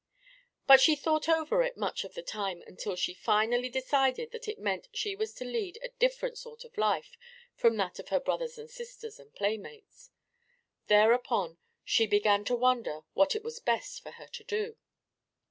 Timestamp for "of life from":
6.65-7.77